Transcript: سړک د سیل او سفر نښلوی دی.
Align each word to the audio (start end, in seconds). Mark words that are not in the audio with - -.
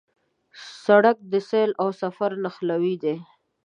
سړک 0.85 1.17
د 1.31 1.33
سیل 1.49 1.71
او 1.81 1.87
سفر 2.01 2.31
نښلوی 2.43 2.95
دی. 3.03 3.17